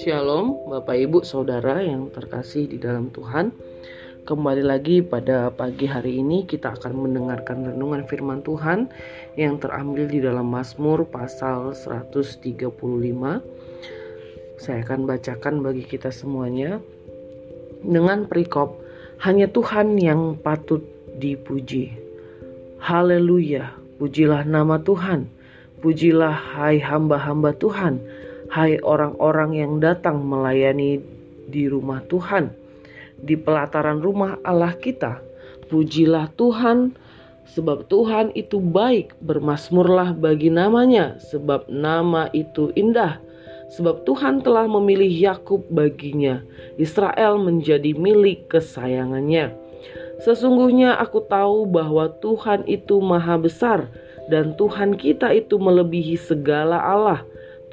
[0.00, 3.52] Shalom, Bapak Ibu, Saudara yang terkasih di dalam Tuhan.
[4.24, 8.88] Kembali lagi pada pagi hari ini kita akan mendengarkan renungan firman Tuhan
[9.36, 12.48] yang terambil di dalam Mazmur pasal 135.
[14.56, 16.80] Saya akan bacakan bagi kita semuanya
[17.84, 18.80] dengan perikop
[19.20, 20.80] hanya Tuhan yang patut
[21.20, 21.92] dipuji.
[22.80, 25.35] Haleluya, pujilah nama Tuhan.
[25.76, 28.00] Pujilah hai hamba-hamba Tuhan.
[28.48, 31.02] Hai orang-orang yang datang melayani
[31.46, 32.48] di rumah Tuhan,
[33.20, 35.20] di pelataran rumah Allah kita,
[35.68, 36.94] pujilah Tuhan,
[37.52, 43.20] sebab Tuhan itu baik, bermasmurlah bagi namanya, sebab nama itu indah.
[43.66, 46.40] Sebab Tuhan telah memilih Yakub baginya,
[46.78, 49.50] Israel menjadi milik kesayangannya.
[50.22, 53.90] Sesungguhnya aku tahu bahwa Tuhan itu maha besar,
[54.26, 57.22] dan Tuhan kita itu melebihi segala Allah.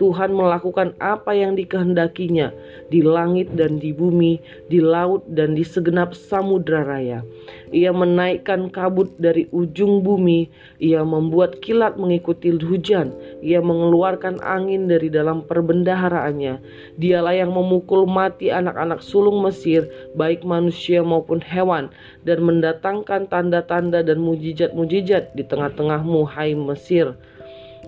[0.01, 2.49] Tuhan melakukan apa yang dikehendakinya
[2.89, 7.21] di langit dan di bumi, di laut dan di segenap samudra raya.
[7.69, 10.49] Ia menaikkan kabut dari ujung bumi,
[10.81, 13.13] ia membuat kilat mengikuti hujan,
[13.45, 16.57] ia mengeluarkan angin dari dalam perbendaharaannya.
[16.97, 19.85] Dialah yang memukul mati anak-anak sulung Mesir,
[20.17, 21.93] baik manusia maupun hewan,
[22.25, 27.13] dan mendatangkan tanda-tanda dan mujizat-mujizat di tengah-tengahmu, hai Mesir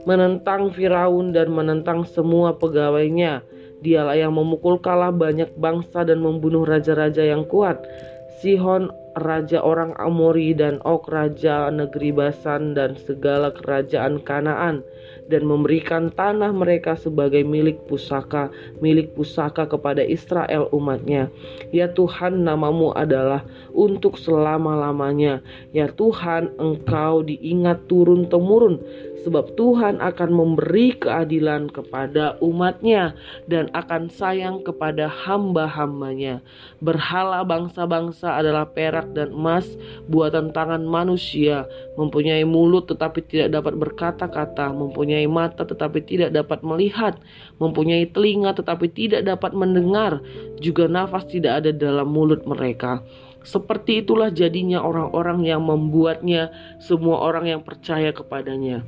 [0.05, 3.41] menentang Firaun dan menentang semua pegawainya.
[3.81, 7.81] Dialah yang memukul kalah banyak bangsa dan membunuh raja-raja yang kuat.
[8.41, 14.83] Sihon raja orang Amori dan Ok raja negeri Basan dan segala kerajaan Kanaan
[15.31, 18.51] dan memberikan tanah mereka sebagai milik pusaka,
[18.83, 21.31] milik pusaka kepada Israel umatnya.
[21.73, 23.41] Ya Tuhan namamu adalah
[23.73, 25.41] untuk selama-lamanya.
[25.73, 28.83] Ya Tuhan engkau diingat turun-temurun
[29.25, 33.17] sebab Tuhan akan memberi keadilan kepada umatnya
[33.49, 36.45] dan akan sayang kepada hamba-hambanya.
[36.77, 39.65] Berhala bangsa-bangsa adalah perak dan emas
[40.05, 41.65] buatan tangan manusia,
[41.97, 47.17] mempunyai mulut tetapi tidak dapat berkata-kata, mempunyai mata tetapi tidak dapat melihat,
[47.57, 50.21] mempunyai telinga tetapi tidak dapat mendengar,
[50.61, 53.01] juga nafas tidak ada dalam mulut mereka.
[53.45, 56.49] Seperti itulah jadinya orang-orang yang membuatnya,
[56.81, 58.81] semua orang yang percaya kepadanya.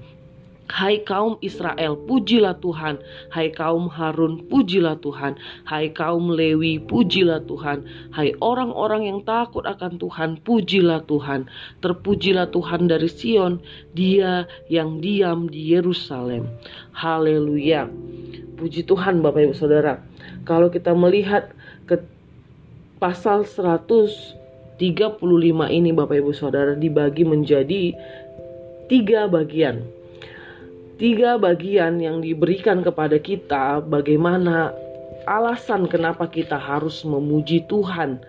[0.67, 2.99] Hai kaum Israel, pujilah Tuhan.
[3.31, 5.39] Hai kaum Harun, pujilah Tuhan.
[5.63, 7.87] Hai kaum Lewi, pujilah Tuhan.
[8.11, 11.47] Hai orang-orang yang takut akan Tuhan, pujilah Tuhan.
[11.79, 13.63] Terpujilah Tuhan dari Sion,
[13.95, 16.51] Dia yang diam di Yerusalem.
[16.91, 17.87] Haleluya.
[18.59, 20.03] Puji Tuhan Bapak Ibu Saudara.
[20.43, 21.47] Kalau kita melihat
[21.87, 22.03] ke
[22.99, 24.75] pasal 135
[25.71, 27.95] ini Bapak Ibu Saudara dibagi menjadi
[28.91, 29.96] tiga bagian
[30.97, 34.73] tiga bagian yang diberikan kepada kita bagaimana
[35.29, 38.21] alasan kenapa kita harus memuji Tuhan.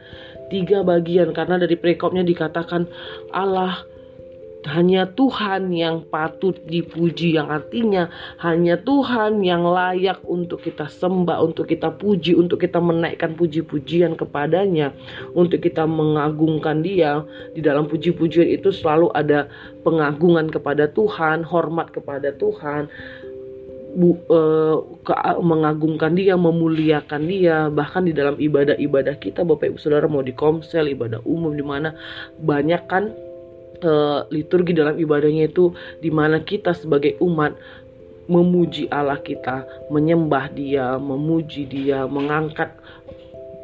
[0.48, 2.88] Tiga bagian karena dari prekopnya dikatakan
[3.36, 3.84] Allah
[4.66, 8.10] hanya Tuhan yang patut dipuji yang artinya
[8.42, 14.90] hanya Tuhan yang layak untuk kita sembah, untuk kita puji, untuk kita menaikkan puji-pujian kepadanya,
[15.38, 17.22] untuk kita mengagungkan Dia.
[17.54, 19.46] Di dalam puji-pujian itu selalu ada
[19.86, 22.90] pengagungan kepada Tuhan, hormat kepada Tuhan.
[23.88, 24.20] Bu,
[25.00, 30.36] ke, mengagungkan dia, memuliakan dia, bahkan di dalam ibadah-ibadah kita, Bapak Ibu Saudara mau di
[30.36, 31.96] komsel, ibadah umum di mana
[32.36, 33.08] banyak kan
[33.84, 37.54] uh, liturgi dalam ibadahnya itu di mana kita sebagai umat
[38.28, 42.76] memuji Allah kita, menyembah Dia, memuji Dia, mengangkat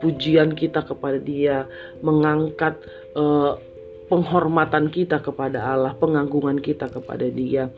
[0.01, 1.69] pujian kita kepada Dia,
[2.01, 2.81] mengangkat
[3.13, 3.61] uh,
[4.09, 7.69] penghormatan kita kepada Allah, pengagungan kita kepada Dia.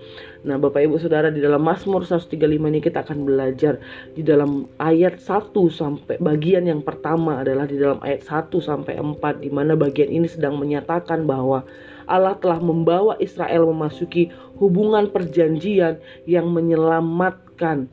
[0.46, 3.78] Nah, Bapak Ibu Saudara di dalam Mazmur 135 ini kita akan belajar
[4.14, 9.42] di dalam ayat 1 sampai bagian yang pertama adalah di dalam ayat 1 sampai 4
[9.42, 11.66] di mana bagian ini sedang menyatakan bahwa
[12.06, 17.90] Allah telah membawa Israel memasuki hubungan perjanjian yang menyelamatkan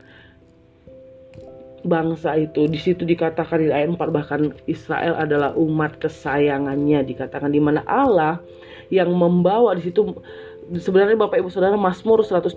[1.84, 2.64] bangsa itu.
[2.66, 8.40] Di situ dikatakan di ayat 4 bahkan Israel adalah umat kesayangannya dikatakan di mana Allah
[8.88, 10.16] yang membawa di situ
[10.72, 12.56] sebenarnya Bapak Ibu Saudara Mazmur 135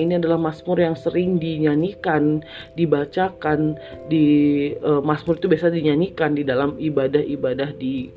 [0.00, 2.40] ini adalah Mazmur yang sering dinyanyikan,
[2.72, 3.76] dibacakan
[4.08, 4.24] di
[4.80, 8.08] uh, Mazmur itu biasa dinyanyikan di dalam ibadah-ibadah di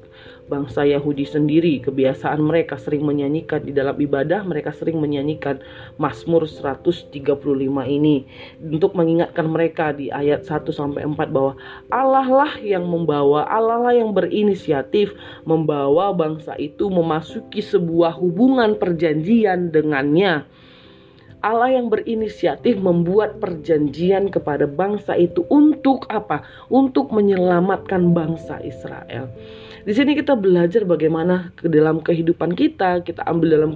[0.46, 1.82] bangsa Yahudi sendiri.
[1.82, 5.62] Kebiasaan mereka sering menyanyikan di dalam ibadah mereka sering menyanyikan
[5.98, 7.12] Mazmur 135
[7.90, 8.26] ini.
[8.62, 11.54] Untuk mengingatkan mereka di ayat 1 sampai 4 bahwa
[11.90, 15.14] Allah lah yang membawa Allah lah yang berinisiatif
[15.44, 20.46] membawa bangsa itu memasuki sebuah hubungan perjanjian dengannya
[21.44, 26.42] Allah yang berinisiatif membuat perjanjian kepada bangsa itu untuk apa?
[26.72, 29.30] Untuk menyelamatkan bangsa Israel.
[29.86, 33.72] Di sini kita belajar bagaimana ke dalam kehidupan kita, kita ambil dalam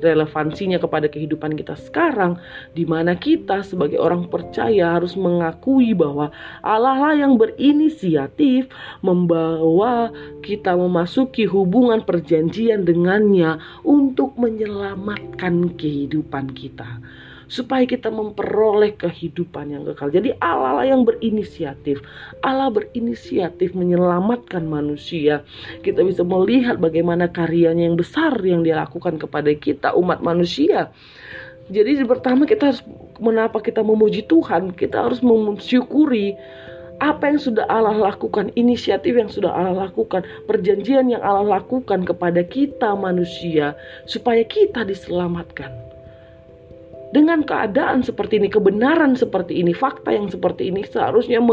[0.00, 2.40] relevansinya kepada kehidupan kita sekarang,
[2.72, 6.32] di mana kita sebagai orang percaya harus mengakui bahwa
[6.64, 8.72] Allah lah yang berinisiatif
[9.04, 10.08] membawa
[10.40, 17.01] kita memasuki hubungan perjanjian dengannya untuk menyelamatkan kehidupan kita
[17.52, 20.08] supaya kita memperoleh kehidupan yang kekal.
[20.08, 22.00] Jadi Allah lah yang berinisiatif.
[22.40, 25.44] Allah berinisiatif menyelamatkan manusia.
[25.84, 30.88] Kita bisa melihat bagaimana karyanya yang besar yang dia lakukan kepada kita umat manusia.
[31.68, 32.80] Jadi pertama kita harus
[33.20, 36.32] menapa kita memuji Tuhan, kita harus mensyukuri
[37.04, 42.40] apa yang sudah Allah lakukan, inisiatif yang sudah Allah lakukan, perjanjian yang Allah lakukan kepada
[42.48, 43.76] kita manusia
[44.08, 45.91] supaya kita diselamatkan
[47.12, 51.44] dengan keadaan seperti ini, kebenaran seperti ini, fakta yang seperti ini seharusnya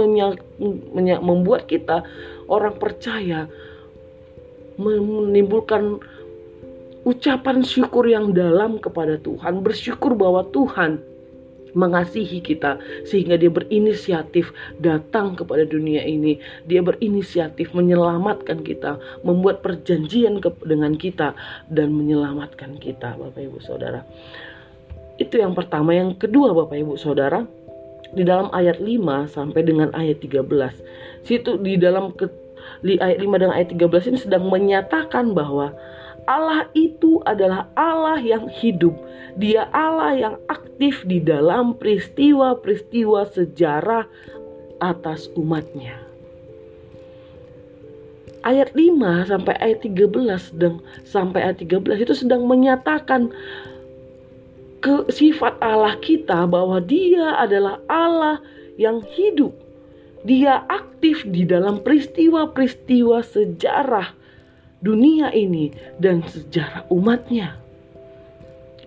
[1.20, 2.08] membuat kita
[2.48, 3.46] orang percaya
[4.80, 6.00] menimbulkan
[7.04, 11.04] ucapan syukur yang dalam kepada Tuhan, bersyukur bahwa Tuhan
[11.76, 14.50] mengasihi kita sehingga dia berinisiatif
[14.82, 16.42] datang kepada dunia ini.
[16.66, 21.38] Dia berinisiatif menyelamatkan kita membuat perjanjian dengan kita
[21.70, 24.02] dan menyelamatkan kita Bapak Ibu Saudara
[25.20, 25.92] itu yang pertama.
[25.92, 27.44] Yang kedua Bapak Ibu Saudara,
[28.14, 30.50] di dalam ayat 5 sampai dengan ayat 13.
[31.28, 32.26] Situ di dalam ke,
[32.82, 35.76] di ayat 5 dan ayat 13 ini sedang menyatakan bahwa
[36.26, 38.94] Allah itu adalah Allah yang hidup.
[39.38, 44.06] Dia Allah yang aktif di dalam peristiwa-peristiwa sejarah
[44.82, 45.98] atas umatnya.
[48.40, 53.36] Ayat 5 sampai ayat 13 dan sampai ayat 13 itu sedang menyatakan
[54.80, 58.40] ke sifat Allah kita bahwa Dia adalah Allah
[58.80, 59.56] yang hidup.
[60.24, 64.16] Dia aktif di dalam peristiwa-peristiwa sejarah
[64.80, 67.60] dunia ini dan sejarah umatnya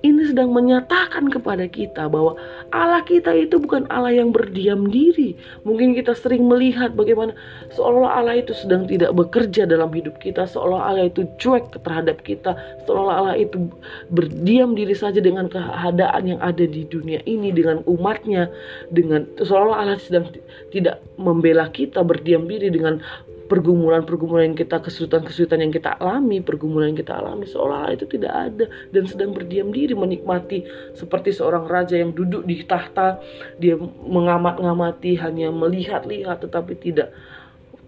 [0.02, 2.34] ini sedang menyatakan kepada kita bahwa
[2.74, 5.38] Allah kita itu bukan Allah yang berdiam diri.
[5.62, 7.32] Mungkin kita sering melihat bagaimana
[7.74, 12.58] seolah Allah itu sedang tidak bekerja dalam hidup kita, seolah Allah itu cuek terhadap kita,
[12.84, 13.70] seolah Allah itu
[14.10, 18.50] berdiam diri saja dengan keadaan yang ada di dunia ini, dengan umatnya,
[18.90, 20.26] dengan seolah Allah sedang
[20.74, 22.98] tidak membela kita, berdiam diri dengan
[23.46, 28.64] pergumulan-pergumulan yang kita, kesulitan-kesulitan yang kita alami, pergumulan yang kita alami seolah-olah itu tidak ada
[28.94, 33.18] dan sedang berdiam diri menikmati seperti seorang raja yang duduk di tahta,
[33.58, 33.74] dia
[34.06, 37.10] mengamat-ngamati hanya melihat-lihat tetapi tidak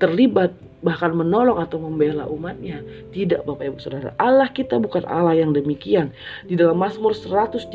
[0.02, 0.50] terlibat
[0.84, 2.84] bahkan menolong atau membela umatnya.
[3.14, 4.12] Tidak Bapak Ibu Saudara.
[4.20, 6.12] Allah kita bukan Allah yang demikian.
[6.44, 7.72] Di dalam Mazmur 135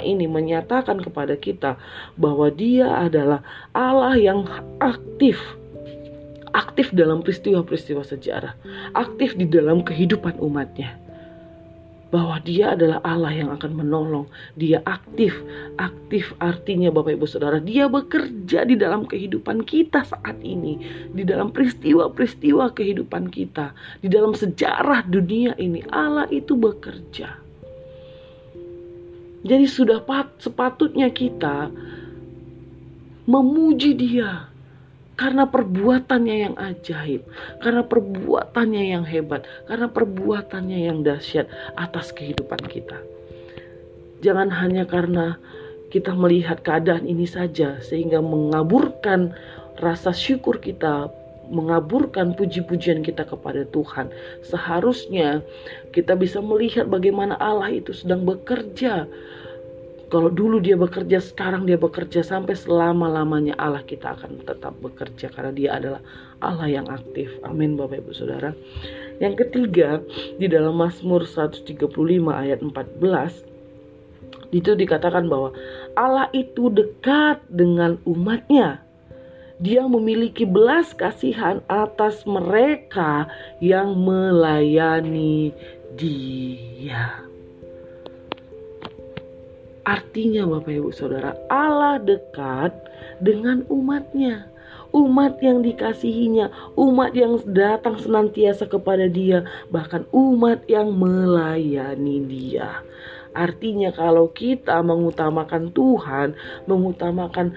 [0.00, 1.76] ini menyatakan kepada kita
[2.16, 3.44] bahwa dia adalah
[3.76, 4.48] Allah yang
[4.80, 5.36] aktif
[6.58, 8.58] aktif dalam peristiwa-peristiwa sejarah,
[8.98, 10.98] aktif di dalam kehidupan umatnya.
[12.08, 14.32] Bahwa dia adalah Allah yang akan menolong.
[14.56, 15.36] Dia aktif.
[15.76, 17.60] Aktif artinya Bapak Ibu Saudara.
[17.60, 20.80] Dia bekerja di dalam kehidupan kita saat ini.
[21.12, 23.76] Di dalam peristiwa-peristiwa kehidupan kita.
[24.00, 25.84] Di dalam sejarah dunia ini.
[25.92, 27.44] Allah itu bekerja.
[29.44, 30.00] Jadi sudah
[30.40, 31.68] sepatutnya kita
[33.28, 34.48] memuji dia
[35.18, 37.26] karena perbuatannya yang ajaib,
[37.58, 43.02] karena perbuatannya yang hebat, karena perbuatannya yang dahsyat atas kehidupan kita.
[44.22, 45.34] Jangan hanya karena
[45.90, 49.34] kita melihat keadaan ini saja sehingga mengaburkan
[49.82, 51.10] rasa syukur kita,
[51.50, 54.12] mengaburkan puji-pujian kita kepada Tuhan.
[54.46, 55.42] Seharusnya
[55.90, 59.08] kita bisa melihat bagaimana Allah itu sedang bekerja
[60.08, 65.52] kalau dulu dia bekerja, sekarang dia bekerja sampai selama-lamanya Allah kita akan tetap bekerja karena
[65.52, 66.00] dia adalah
[66.40, 67.28] Allah yang aktif.
[67.44, 68.56] Amin Bapak Ibu Saudara.
[69.20, 70.00] Yang ketiga,
[70.40, 71.92] di dalam Mazmur 135
[72.32, 73.44] ayat 14
[74.48, 75.52] itu dikatakan bahwa
[75.92, 78.80] Allah itu dekat dengan umatnya.
[79.60, 83.28] Dia memiliki belas kasihan atas mereka
[83.60, 85.52] yang melayani
[85.98, 87.27] dia.
[89.88, 92.76] Artinya Bapak Ibu Saudara, Allah dekat
[93.24, 94.44] dengan umatnya.
[94.92, 102.84] Umat yang dikasihinya, umat yang datang senantiasa kepada dia, bahkan umat yang melayani dia.
[103.32, 106.36] Artinya kalau kita mengutamakan Tuhan,
[106.68, 107.56] mengutamakan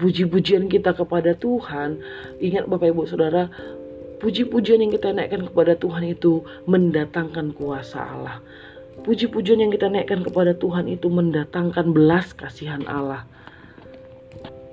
[0.00, 2.00] puji-pujian kita kepada Tuhan,
[2.44, 3.48] ingat Bapak Ibu Saudara,
[4.20, 8.40] puji-pujian yang kita naikkan kepada Tuhan itu mendatangkan kuasa Allah
[9.02, 13.26] Puji-pujian yang kita naikkan kepada Tuhan itu mendatangkan belas kasihan Allah.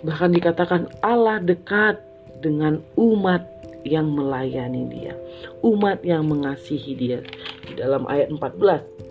[0.05, 1.97] Bahkan dikatakan Allah dekat
[2.45, 3.41] dengan umat
[3.81, 5.13] yang melayani dia.
[5.65, 7.19] Umat yang mengasihi dia.
[7.65, 9.01] Di dalam ayat 14.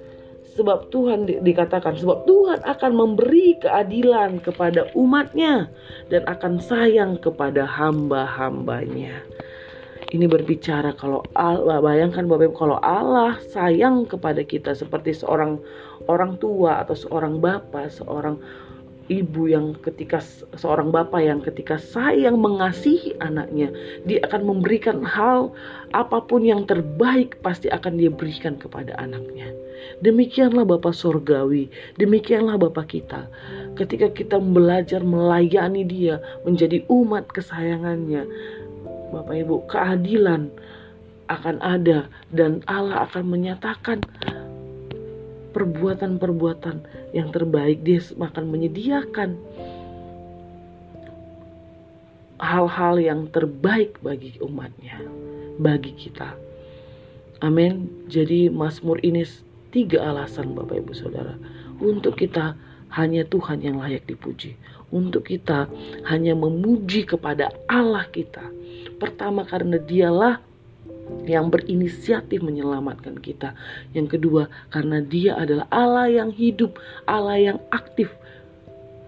[0.50, 5.71] Sebab Tuhan di, dikatakan, sebab Tuhan akan memberi keadilan kepada umatnya
[6.11, 9.23] dan akan sayang kepada hamba-hambanya
[10.11, 15.62] ini berbicara kalau Allah bayangkan Bapak Ibu kalau Allah sayang kepada kita seperti seorang
[16.11, 18.38] orang tua atau seorang bapak, seorang
[19.11, 20.23] ibu yang ketika
[20.55, 23.75] seorang bapak yang ketika sayang mengasihi anaknya,
[24.07, 25.50] dia akan memberikan hal
[25.90, 29.50] apa pun yang terbaik pasti akan dia berikan kepada anaknya.
[30.05, 33.29] Demikianlah Bapak Surgawi, demikianlah Bapak kita.
[33.76, 38.29] Ketika kita belajar melayani dia, menjadi umat kesayangannya,
[39.11, 40.50] Bapak Ibu, keadilan
[41.31, 44.02] akan ada dan Allah akan menyatakan
[45.50, 46.83] perbuatan-perbuatan
[47.14, 47.83] yang terbaik.
[47.83, 49.31] Dia akan menyediakan
[52.40, 55.02] hal-hal yang terbaik bagi umatnya,
[55.59, 56.35] bagi kita.
[57.43, 58.07] Amin.
[58.11, 59.26] Jadi Mazmur ini
[59.71, 61.35] tiga alasan Bapak Ibu Saudara
[61.79, 62.59] untuk kita
[62.90, 64.59] hanya Tuhan yang layak dipuji.
[64.90, 65.71] Untuk kita
[66.11, 68.43] hanya memuji kepada Allah kita
[69.00, 70.45] Pertama karena dialah
[71.26, 73.57] yang berinisiatif menyelamatkan kita.
[73.97, 76.78] Yang kedua, karena Dia adalah Allah yang hidup,
[77.09, 78.12] Allah yang aktif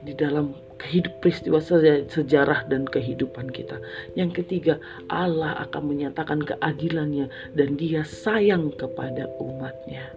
[0.02, 1.62] di dalam kehidup peristiwa
[2.10, 3.78] sejarah dan kehidupan kita.
[4.18, 4.74] Yang ketiga,
[5.06, 10.10] Allah akan menyatakan keadilannya dan Dia sayang kepada umatnya.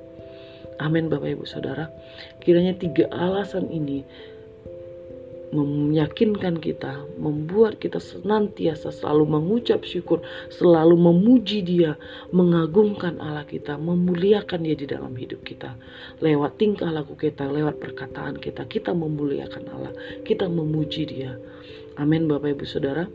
[0.81, 1.87] Amin Bapak Ibu Saudara.
[2.43, 4.03] Kiranya tiga alasan ini
[5.53, 11.93] meyakinkan kita, membuat kita senantiasa selalu mengucap syukur, selalu memuji Dia,
[12.33, 15.77] mengagungkan Allah kita, memuliakan Dia di dalam hidup kita.
[16.23, 19.93] Lewat tingkah laku kita, lewat perkataan kita, kita memuliakan Allah,
[20.25, 21.37] kita memuji Dia.
[22.01, 23.05] Amin Bapak Ibu Saudara.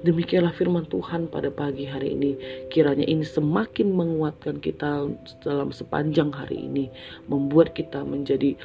[0.00, 2.32] Demikianlah firman Tuhan pada pagi hari ini.
[2.72, 5.12] Kiranya ini semakin menguatkan kita
[5.44, 6.88] dalam sepanjang hari ini,
[7.28, 8.56] membuat kita menjadi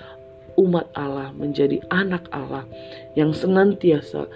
[0.56, 2.64] umat Allah, menjadi anak Allah
[3.16, 4.28] yang senantiasa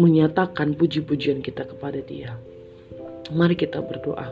[0.00, 2.34] menyatakan puji-pujian kita kepada Dia.
[3.32, 4.28] Mari kita berdoa.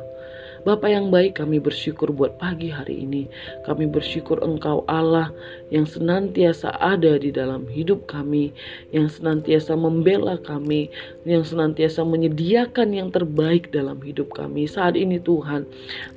[0.60, 3.24] Bapa yang baik kami bersyukur buat pagi hari ini.
[3.64, 5.32] Kami bersyukur Engkau Allah
[5.72, 8.52] yang senantiasa ada di dalam hidup kami,
[8.92, 10.92] yang senantiasa membela kami,
[11.24, 14.68] yang senantiasa menyediakan yang terbaik dalam hidup kami.
[14.68, 15.64] Saat ini Tuhan,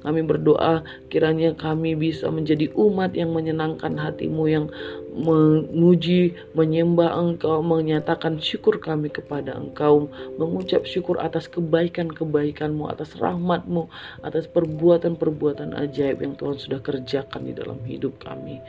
[0.03, 4.65] kami berdoa kiranya kami bisa menjadi umat yang menyenangkan hatimu, yang
[5.13, 10.09] memuji, menyembah Engkau, menyatakan syukur kami kepada Engkau,
[10.41, 13.87] mengucap syukur atas kebaikan-kebaikanmu, atas rahmatmu,
[14.25, 18.59] atas perbuatan-perbuatan ajaib yang Tuhan sudah kerjakan di dalam hidup kami.